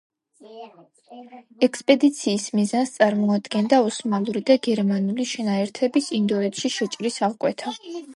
ექსპედიციის 1.65 2.45
მიზანს 2.59 2.93
წარმოადგენდა 2.95 3.79
ოსმალური 3.89 4.41
და 4.47 4.55
გერმანული 4.69 5.27
შენაერთების 5.33 6.09
ინდოეთში 6.21 6.73
შეჭრის 6.79 7.21
აღკვეთა. 7.29 7.75